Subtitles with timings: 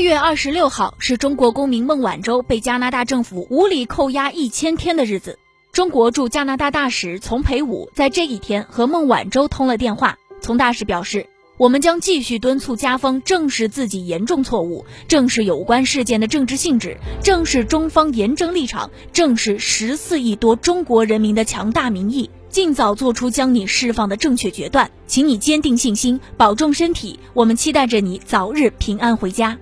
[0.00, 5.38] 八月二十六号是中国公民孟晚舟被加拿大政府无理扣押一千天的日子。
[5.72, 10.16] 中国驻加拿大大使丛培武在这一天和孟晚舟通了电话。
[10.40, 11.26] 丛大使表示，
[11.58, 24.90] 我们将继续敦促加方正视自己严重错误，正视有关事件的政治性质，正视中方严正立场，正视十四亿多中国人民的强大民意，尽早做出将你释放的正确决断。
[25.06, 27.20] 请你坚定信心，保重身体。
[27.34, 29.58] 我们期待着你早日平安回家。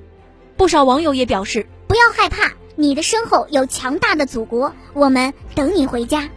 [0.58, 6.28] 不少网友也表示，不要害怕，你的身后有强大的祖国，我们等你回家。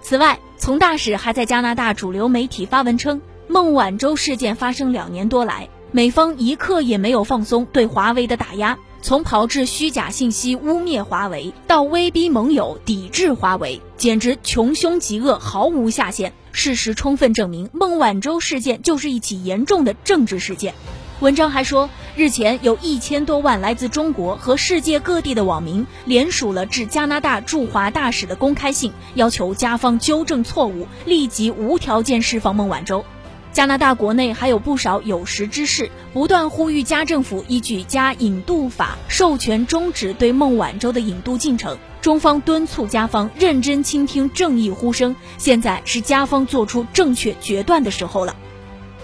[0.00, 16.32] 此外，从大使还在加拿大主流媒体发文称，孟晚舟事件发生两年多来，美方一刻也没有放松对华为的打压，从炮制虚假信息污蔑华为，到威逼盟友抵制华为，简直穷凶极恶，毫无下限。
[16.52, 20.72] 事实充分证明，孟晚舟事件就是一起严重的政治事件。
[21.22, 33.04] 文章还说，日前有一千多万来自中国和世界各地的网民联署了致加拿大驻华大使的公开信，要求加方纠正错误，立即无条件释放孟晚舟。
[33.52, 41.78] 加拿大国内还有不少有识之士不断呼吁加政府依据加引渡法授权终止对孟晚舟的引渡进程。
[42.00, 48.34] 中方敦促加方认真倾听正义呼声，现在是加方做出正确决断的时候了。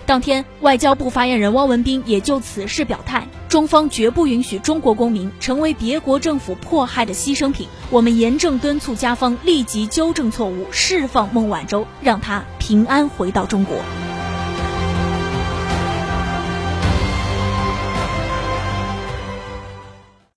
[0.08, 7.68] 当天，外交部发言人汪文斌也就此事表态：中方绝不允许中国公民成为别国政府迫害的牺牲品。
[7.90, 13.76] 我们严正敦促加方立即纠正错误，释放孟晚舟，让她平安回到中国。